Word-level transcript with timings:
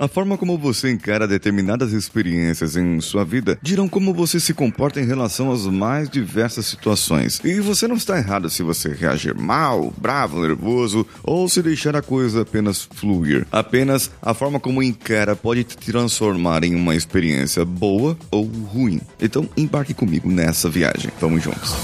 A 0.00 0.08
forma 0.08 0.38
como 0.38 0.56
você 0.56 0.90
encara 0.90 1.28
determinadas 1.28 1.92
experiências 1.92 2.74
em 2.74 3.02
sua 3.02 3.22
vida 3.22 3.58
dirão 3.60 3.86
como 3.86 4.14
você 4.14 4.40
se 4.40 4.54
comporta 4.54 4.98
em 4.98 5.04
relação 5.04 5.52
às 5.52 5.66
mais 5.66 6.08
diversas 6.08 6.64
situações. 6.64 7.38
E 7.44 7.60
você 7.60 7.86
não 7.86 7.96
está 7.96 8.16
errado 8.16 8.48
se 8.48 8.62
você 8.62 8.94
reagir 8.94 9.36
mal, 9.36 9.92
bravo, 9.98 10.40
nervoso 10.40 11.06
ou 11.22 11.46
se 11.50 11.62
deixar 11.62 11.94
a 11.94 12.00
coisa 12.00 12.40
apenas 12.40 12.88
fluir. 12.94 13.46
Apenas 13.52 14.10
a 14.22 14.32
forma 14.32 14.58
como 14.58 14.82
encara 14.82 15.36
pode 15.36 15.64
te 15.64 15.76
transformar 15.76 16.64
em 16.64 16.74
uma 16.74 16.94
experiência 16.94 17.62
boa 17.62 18.16
ou 18.30 18.44
ruim. 18.44 19.02
Então 19.20 19.46
embarque 19.54 19.92
comigo 19.92 20.30
nessa 20.30 20.70
viagem. 20.70 21.10
Vamos 21.20 21.42
juntos. 21.42 21.74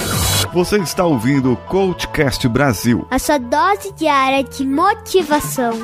Você 0.54 0.78
está 0.78 1.04
ouvindo 1.04 1.52
o 1.52 1.56
Coachcast 1.58 2.48
Brasil. 2.48 3.06
A 3.10 3.18
sua 3.18 3.36
dose 3.36 3.92
diária 3.92 4.42
de 4.42 4.64
motivação. 4.64 5.78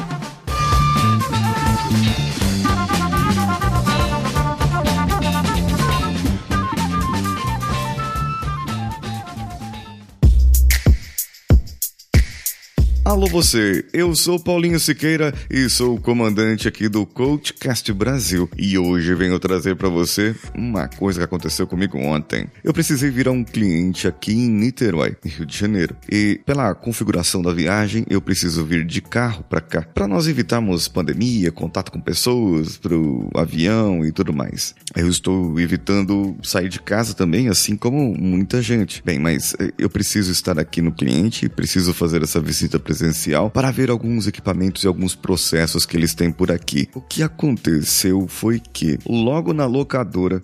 Alô 13.13 13.27
você, 13.27 13.85
eu 13.93 14.17
sou 14.17 14.41
Paulinho 14.41 14.81
Siqueira 14.81 15.35
e 15.51 15.69
sou 15.69 15.97
o 15.97 16.01
comandante 16.01 16.67
aqui 16.67 16.89
do 16.89 17.05
Coachcast 17.05 17.93
Brasil 17.93 18.49
e 18.57 18.79
hoje 18.79 19.15
venho 19.15 19.39
trazer 19.39 19.77
para 19.77 19.91
você 19.91 20.35
uma 20.55 20.89
coisa 20.89 21.21
que 21.21 21.25
aconteceu 21.27 21.67
comigo 21.67 21.99
ontem. 21.99 22.49
Eu 22.65 22.73
precisei 22.73 23.11
virar 23.11 23.33
um 23.33 23.45
cliente 23.45 24.09
aqui 24.09 24.33
em 24.33 24.49
Niterói, 24.49 25.15
Rio 25.23 25.45
de 25.45 25.55
Janeiro, 25.55 25.95
e 26.11 26.41
pela 26.47 26.75
configuração 26.75 27.43
da 27.43 27.53
viagem 27.53 28.07
eu 28.09 28.23
preciso 28.23 28.65
vir 28.65 28.83
de 28.83 29.03
carro 29.03 29.45
para 29.45 29.61
cá, 29.61 29.83
para 29.83 30.09
nós 30.09 30.27
evitarmos 30.27 30.89
pandemia, 30.89 31.53
contato 31.53 31.93
com 31.93 32.01
pessoas, 32.01 32.79
pro 32.79 33.29
avião 33.35 34.07
e 34.07 34.11
tudo 34.11 34.33
mais. 34.33 34.75
Eu 34.97 35.09
estou 35.09 35.61
evitando 35.61 36.35
sair 36.43 36.71
de 36.71 36.81
casa 36.81 37.13
também, 37.13 37.51
assim 37.51 37.77
como 37.77 38.15
muita 38.19 38.63
gente. 38.63 39.03
Bem, 39.05 39.19
mas 39.19 39.55
eh, 39.61 39.71
eu 39.77 39.91
preciso 39.91 40.33
estar 40.33 40.59
aqui 40.59 40.81
no 40.81 40.93
cliente, 40.93 41.47
preciso 41.47 41.93
fazer 41.93 42.23
essa 42.23 42.41
visita 42.41 42.79
presencial 42.79 43.02
para 43.53 43.71
ver 43.71 43.91
alguns 43.91 44.27
equipamentos 44.27 44.85
e 44.85 44.87
alguns 44.87 45.15
processos 45.15 45.85
que 45.87 45.97
eles 45.97 46.15
têm 46.15 46.31
por 46.31 46.51
aqui. 46.51 46.89
O 46.95 47.01
que 47.01 47.23
aconteceu 47.23 48.27
foi 48.29 48.61
que 48.61 48.99
logo 49.07 49.53
na 49.53 49.67
locadora 49.67 50.43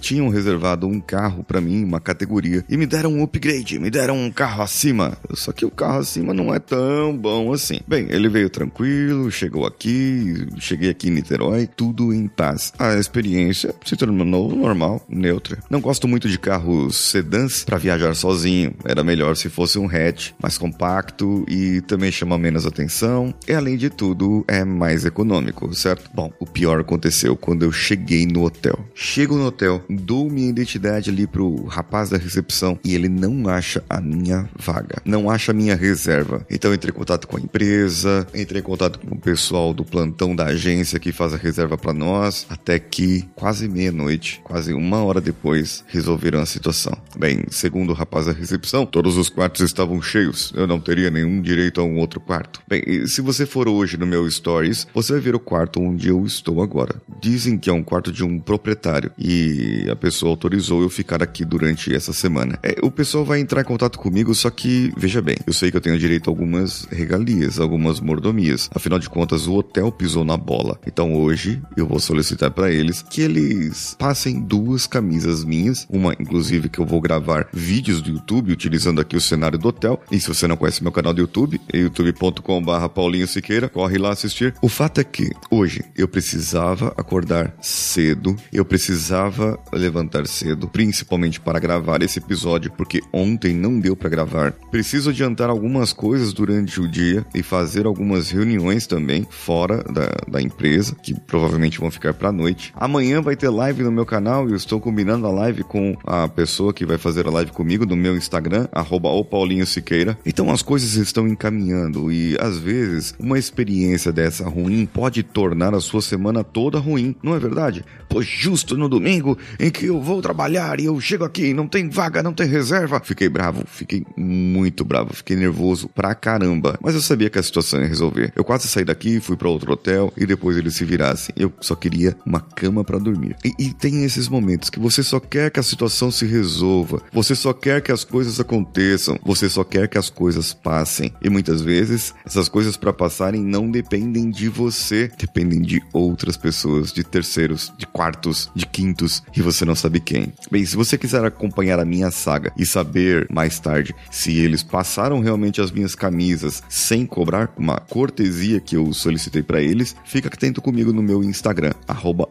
tinham 0.00 0.28
reservado 0.28 0.86
um 0.86 1.00
carro 1.00 1.44
para 1.44 1.60
mim, 1.60 1.84
uma 1.84 2.00
categoria, 2.00 2.64
e 2.68 2.76
me 2.76 2.86
deram 2.86 3.12
um 3.12 3.22
upgrade, 3.22 3.78
me 3.78 3.90
deram 3.90 4.16
um 4.16 4.30
carro 4.30 4.62
acima. 4.62 5.16
Só 5.34 5.52
que 5.52 5.64
o 5.64 5.70
carro 5.70 5.98
acima 5.98 6.32
não 6.32 6.54
é 6.54 6.58
tão 6.58 7.16
bom 7.16 7.52
assim. 7.52 7.80
Bem, 7.86 8.06
ele 8.10 8.28
veio 8.28 8.48
tranquilo, 8.48 9.30
chegou 9.30 9.66
aqui, 9.66 10.46
cheguei 10.58 10.90
aqui 10.90 11.08
em 11.08 11.12
Niterói, 11.12 11.66
tudo 11.66 12.12
em 12.12 12.26
paz. 12.26 12.72
A 12.78 12.94
experiência 12.96 13.74
se 13.84 13.96
tornou 13.96 14.24
normal, 14.24 15.04
neutra. 15.08 15.58
Não 15.68 15.80
gosto 15.80 16.08
muito 16.08 16.28
de 16.28 16.38
carros 16.38 16.96
sedãs 16.96 17.64
para 17.64 17.78
viajar 17.78 18.14
sozinho. 18.14 18.74
Era 18.84 19.04
melhor 19.04 19.36
se 19.36 19.48
fosse 19.48 19.78
um 19.78 19.86
hatch 19.86 20.30
mais 20.40 20.56
compacto 20.56 21.44
e 21.48 21.81
também 21.82 22.10
chama 22.10 22.38
menos 22.38 22.66
atenção 22.66 23.34
e 23.46 23.52
além 23.52 23.76
de 23.76 23.90
tudo 23.90 24.44
é 24.48 24.64
mais 24.64 25.04
econômico, 25.04 25.74
certo? 25.74 26.10
Bom, 26.14 26.32
o 26.38 26.46
pior 26.46 26.80
aconteceu 26.80 27.36
quando 27.36 27.62
eu 27.64 27.72
cheguei 27.72 28.26
no 28.26 28.44
hotel. 28.44 28.78
Chego 28.94 29.36
no 29.36 29.46
hotel, 29.46 29.82
dou 29.88 30.30
minha 30.30 30.48
identidade 30.48 31.10
ali 31.10 31.26
pro 31.26 31.64
rapaz 31.64 32.10
da 32.10 32.16
recepção 32.16 32.78
e 32.84 32.94
ele 32.94 33.08
não 33.08 33.48
acha 33.48 33.82
a 33.88 34.00
minha 34.00 34.48
vaga, 34.58 34.96
não 35.04 35.30
acha 35.30 35.52
a 35.52 35.54
minha 35.54 35.76
reserva. 35.76 36.46
Então 36.50 36.72
entrei 36.72 36.90
em 36.90 36.96
contato 36.96 37.26
com 37.26 37.36
a 37.36 37.40
empresa, 37.40 38.26
entrei 38.34 38.60
em 38.60 38.64
contato 38.64 38.98
com 38.98 39.14
o 39.14 39.20
pessoal 39.20 39.74
do 39.74 39.84
plantão 39.84 40.34
da 40.34 40.46
agência 40.46 40.98
que 40.98 41.12
faz 41.12 41.34
a 41.34 41.36
reserva 41.36 41.76
para 41.76 41.92
nós, 41.92 42.46
até 42.48 42.78
que 42.78 43.28
quase 43.34 43.68
meia-noite, 43.68 44.40
quase 44.44 44.72
uma 44.72 45.02
hora 45.02 45.20
depois, 45.20 45.84
resolveram 45.88 46.40
a 46.40 46.46
situação. 46.46 46.96
Bem, 47.16 47.44
segundo 47.50 47.90
o 47.90 47.94
rapaz 47.94 48.26
da 48.26 48.32
recepção, 48.32 48.86
todos 48.86 49.16
os 49.16 49.28
quartos 49.28 49.62
estavam 49.62 50.00
cheios. 50.02 50.52
Eu 50.54 50.66
não 50.66 50.80
teria 50.80 51.10
nenhum 51.10 51.40
direito 51.40 51.61
a 51.80 51.84
um 51.84 51.98
outro 51.98 52.20
quarto. 52.20 52.60
Bem, 52.68 53.06
se 53.06 53.20
você 53.20 53.46
for 53.46 53.68
hoje 53.68 53.96
no 53.96 54.06
meu 54.06 54.28
Stories, 54.30 54.86
você 54.94 55.12
vai 55.12 55.20
ver 55.20 55.34
o 55.34 55.40
quarto 55.40 55.80
onde 55.80 56.08
eu 56.08 56.24
estou 56.24 56.62
agora. 56.62 57.00
Dizem 57.20 57.58
que 57.58 57.70
é 57.70 57.72
um 57.72 57.82
quarto 57.82 58.10
de 58.10 58.24
um 58.24 58.38
proprietário 58.38 59.10
e 59.18 59.86
a 59.90 59.96
pessoa 59.96 60.30
autorizou 60.30 60.82
eu 60.82 60.88
ficar 60.88 61.22
aqui 61.22 61.44
durante 61.44 61.94
essa 61.94 62.12
semana. 62.12 62.58
É, 62.62 62.76
o 62.82 62.90
pessoal 62.90 63.24
vai 63.24 63.40
entrar 63.40 63.60
em 63.60 63.64
contato 63.64 63.98
comigo, 63.98 64.34
só 64.34 64.50
que, 64.50 64.92
veja 64.96 65.20
bem, 65.20 65.36
eu 65.46 65.52
sei 65.52 65.70
que 65.70 65.76
eu 65.76 65.80
tenho 65.80 65.98
direito 65.98 66.28
a 66.28 66.32
algumas 66.32 66.86
regalias, 66.90 67.58
algumas 67.58 68.00
mordomias. 68.00 68.70
Afinal 68.74 68.98
de 68.98 69.08
contas, 69.08 69.46
o 69.46 69.54
hotel 69.54 69.92
pisou 69.92 70.24
na 70.24 70.36
bola. 70.36 70.78
Então 70.86 71.14
hoje 71.14 71.62
eu 71.76 71.86
vou 71.86 72.00
solicitar 72.00 72.50
para 72.50 72.70
eles 72.70 73.02
que 73.02 73.22
eles 73.22 73.96
passem 73.98 74.40
duas 74.40 74.86
camisas 74.86 75.44
minhas, 75.44 75.86
uma 75.90 76.14
inclusive 76.18 76.68
que 76.68 76.78
eu 76.78 76.86
vou 76.86 77.00
gravar 77.00 77.48
vídeos 77.52 78.00
do 78.00 78.10
YouTube 78.10 78.52
utilizando 78.52 79.00
aqui 79.00 79.16
o 79.16 79.20
cenário 79.20 79.58
do 79.58 79.68
hotel. 79.68 80.00
E 80.10 80.20
se 80.20 80.28
você 80.28 80.46
não 80.46 80.56
conhece 80.56 80.82
meu 80.82 80.92
canal 80.92 81.12
do 81.12 81.20
YouTube, 81.20 81.51
youtube.com.br 81.72 82.88
Paulinho 82.94 83.26
Siqueira, 83.26 83.68
corre 83.68 83.98
lá 83.98 84.10
assistir. 84.10 84.54
O 84.62 84.68
fato 84.68 85.00
é 85.00 85.04
que 85.04 85.30
hoje 85.50 85.82
eu 85.96 86.08
precisava 86.08 86.94
acordar 86.96 87.54
cedo, 87.60 88.36
eu 88.52 88.64
precisava 88.64 89.58
levantar 89.72 90.26
cedo, 90.26 90.68
principalmente 90.68 91.40
para 91.40 91.58
gravar 91.58 92.02
esse 92.02 92.18
episódio, 92.18 92.72
porque 92.72 93.00
ontem 93.12 93.54
não 93.54 93.78
deu 93.78 93.96
para 93.96 94.08
gravar. 94.08 94.52
Preciso 94.70 95.10
adiantar 95.10 95.50
algumas 95.50 95.92
coisas 95.92 96.32
durante 96.32 96.80
o 96.80 96.88
dia 96.88 97.24
e 97.34 97.42
fazer 97.42 97.86
algumas 97.86 98.30
reuniões 98.30 98.86
também 98.86 99.26
fora 99.28 99.82
da, 99.84 100.08
da 100.28 100.42
empresa, 100.42 100.94
que 101.02 101.14
provavelmente 101.14 101.78
vão 101.78 101.90
ficar 101.90 102.14
para 102.14 102.32
noite. 102.32 102.72
Amanhã 102.76 103.20
vai 103.20 103.36
ter 103.36 103.48
live 103.48 103.82
no 103.82 103.92
meu 103.92 104.06
canal 104.06 104.48
e 104.48 104.52
eu 104.52 104.56
estou 104.56 104.80
combinando 104.80 105.26
a 105.26 105.30
live 105.30 105.64
com 105.64 105.96
a 106.04 106.28
pessoa 106.28 106.72
que 106.72 106.86
vai 106.86 106.98
fazer 106.98 107.26
a 107.26 107.30
live 107.30 107.52
comigo 107.52 107.86
no 107.86 107.96
meu 107.96 108.16
Instagram, 108.16 108.68
arroba 108.72 109.08
Paulinho 109.24 109.66
Siqueira. 109.66 110.18
Então 110.24 110.50
as 110.50 110.62
coisas 110.62 110.94
estão 110.94 111.28
encaminhando 111.42 112.12
e 112.12 112.36
às 112.38 112.56
vezes 112.56 113.14
uma 113.18 113.38
experiência 113.38 114.12
dessa 114.12 114.48
ruim 114.48 114.86
pode 114.86 115.22
tornar 115.24 115.74
a 115.74 115.80
sua 115.80 116.00
semana 116.00 116.44
toda 116.44 116.78
ruim, 116.78 117.16
não 117.22 117.34
é 117.34 117.38
verdade? 117.38 117.84
Pois 118.08 118.26
justo 118.26 118.76
no 118.76 118.88
domingo 118.88 119.36
em 119.58 119.70
que 119.70 119.86
eu 119.86 120.00
vou 120.00 120.22
trabalhar 120.22 120.78
e 120.78 120.84
eu 120.84 121.00
chego 121.00 121.24
aqui 121.24 121.52
não 121.52 121.66
tem 121.66 121.88
vaga, 121.88 122.22
não 122.22 122.32
tem 122.32 122.46
reserva. 122.46 123.00
Fiquei 123.02 123.28
bravo, 123.28 123.64
fiquei 123.66 124.04
muito 124.16 124.84
bravo, 124.84 125.14
fiquei 125.14 125.34
nervoso 125.34 125.88
pra 125.88 126.14
caramba. 126.14 126.78
Mas 126.80 126.94
eu 126.94 127.00
sabia 127.00 127.30
que 127.30 127.38
a 127.38 127.42
situação 127.42 127.80
ia 127.80 127.88
resolver. 127.88 128.32
Eu 128.36 128.44
quase 128.44 128.68
saí 128.68 128.84
daqui, 128.84 129.18
fui 129.18 129.36
para 129.36 129.48
outro 129.48 129.72
hotel 129.72 130.12
e 130.16 130.26
depois 130.26 130.56
eles 130.56 130.74
se 130.74 130.84
virassem. 130.84 131.34
Eu 131.36 131.52
só 131.60 131.74
queria 131.74 132.16
uma 132.24 132.40
cama 132.40 132.84
para 132.84 132.98
dormir. 132.98 133.34
E, 133.44 133.52
e 133.58 133.72
tem 133.72 134.04
esses 134.04 134.28
momentos 134.28 134.70
que 134.70 134.78
você 134.78 135.02
só 135.02 135.18
quer 135.18 135.50
que 135.50 135.58
a 135.58 135.62
situação 135.62 136.10
se 136.10 136.26
resolva, 136.26 137.02
você 137.12 137.34
só 137.34 137.52
quer 137.52 137.80
que 137.80 137.90
as 137.90 138.04
coisas 138.04 138.38
aconteçam, 138.38 139.18
você 139.24 139.48
só 139.48 139.64
quer 139.64 139.88
que 139.88 139.98
as 139.98 140.10
coisas 140.10 140.52
passem. 140.52 141.12
E 141.22 141.30
muitas 141.32 141.62
vezes 141.62 142.14
essas 142.24 142.48
coisas 142.48 142.76
para 142.76 142.92
passarem 142.92 143.42
não 143.42 143.70
dependem 143.70 144.30
de 144.30 144.48
você, 144.48 145.10
dependem 145.18 145.60
de 145.60 145.82
outras 145.92 146.36
pessoas, 146.36 146.92
de 146.92 147.02
terceiros, 147.02 147.72
de 147.76 147.86
quartos, 147.86 148.50
de 148.54 148.66
quintos 148.66 149.22
e 149.34 149.40
você 149.40 149.64
não 149.64 149.74
sabe 149.74 150.00
quem. 150.00 150.32
Bem, 150.50 150.64
se 150.64 150.76
você 150.76 150.98
quiser 150.98 151.24
acompanhar 151.24 151.80
a 151.80 151.84
minha 151.84 152.10
saga 152.10 152.52
e 152.56 152.66
saber 152.66 153.26
mais 153.30 153.58
tarde 153.58 153.94
se 154.10 154.36
eles 154.38 154.62
passaram 154.62 155.20
realmente 155.20 155.60
as 155.60 155.70
minhas 155.70 155.94
camisas 155.94 156.62
sem 156.68 157.06
cobrar 157.06 157.52
uma 157.56 157.78
cortesia 157.78 158.60
que 158.60 158.76
eu 158.76 158.92
solicitei 158.92 159.42
para 159.42 159.60
eles, 159.60 159.96
fica 160.04 160.28
atento 160.28 160.60
comigo 160.60 160.92
no 160.92 161.02
meu 161.02 161.22
Instagram, 161.22 161.72
arroba. 161.86 162.28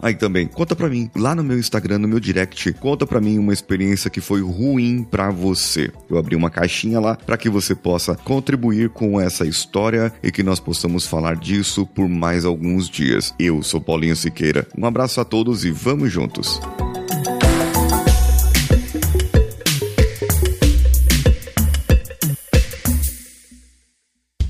Aí 0.00 0.14
também, 0.14 0.46
conta 0.46 0.74
pra 0.76 0.88
mim, 0.88 1.10
lá 1.16 1.34
no 1.34 1.44
meu 1.44 1.58
Instagram, 1.58 1.98
no 1.98 2.08
meu 2.08 2.20
direct, 2.20 2.72
conta 2.74 3.06
pra 3.06 3.20
mim 3.20 3.38
uma 3.38 3.52
experiência 3.52 4.10
que 4.10 4.20
foi 4.20 4.42
ruim 4.42 5.04
para 5.04 5.30
você. 5.30 5.90
Eu 6.08 6.18
abri 6.18 6.36
uma 6.36 6.50
caixinha 6.50 7.00
lá 7.00 7.16
para 7.16 7.36
que 7.46 7.50
você 7.50 7.76
possa 7.76 8.16
contribuir 8.16 8.90
com 8.90 9.20
essa 9.20 9.46
história 9.46 10.12
e 10.20 10.32
que 10.32 10.42
nós 10.42 10.58
possamos 10.58 11.06
falar 11.06 11.36
disso 11.36 11.86
por 11.86 12.08
mais 12.08 12.44
alguns 12.44 12.90
dias. 12.90 13.32
Eu 13.38 13.62
sou 13.62 13.80
Paulinho 13.80 14.16
Siqueira. 14.16 14.66
Um 14.76 14.84
abraço 14.84 15.20
a 15.20 15.24
todos 15.24 15.64
e 15.64 15.70
vamos 15.70 16.10
juntos. 16.10 16.60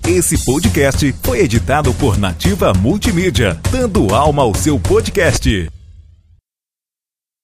Esse 0.08 0.42
podcast 0.42 1.14
foi 1.22 1.40
editado 1.40 1.92
por 1.92 2.16
Nativa 2.16 2.72
Multimídia, 2.72 3.60
dando 3.70 4.14
alma 4.14 4.42
ao 4.42 4.54
seu 4.54 4.80
podcast. 4.80 5.75